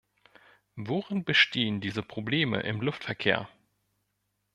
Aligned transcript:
Worin 0.77 1.23
bestehen 1.25 1.79
diese 1.79 2.01
Probleme 2.01 2.61
im 2.61 2.81
Luftverkehr? 2.81 3.47